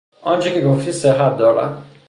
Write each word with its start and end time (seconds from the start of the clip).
آنچه 0.21 0.53
که 0.53 0.61
گفتی 0.67 0.91
صحت 0.91 1.37
دارد. 1.37 1.83